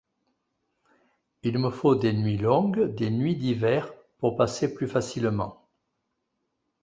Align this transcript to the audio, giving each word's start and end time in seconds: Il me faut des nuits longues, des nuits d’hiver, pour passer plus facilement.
Il 1.43 1.59
me 1.59 1.69
faut 1.69 1.93
des 1.93 2.11
nuits 2.11 2.39
longues, 2.39 2.95
des 2.95 3.11
nuits 3.11 3.35
d’hiver, 3.35 3.93
pour 4.17 4.35
passer 4.35 4.73
plus 4.73 4.87
facilement. 4.87 5.69